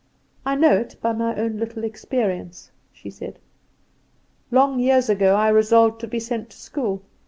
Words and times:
I 0.47 0.55
know 0.55 0.73
it 0.77 0.95
by 0.99 1.11
my 1.13 1.35
own 1.35 1.57
little 1.59 1.83
experience," 1.83 2.71
she 2.91 3.11
said. 3.11 3.37
"Long 4.49 4.79
years 4.79 5.09
ago 5.09 5.35
I 5.35 5.49
resolved 5.49 6.01
to 6.01 6.07
be 6.07 6.19
sent 6.19 6.49
to 6.49 6.57
school. 6.57 7.03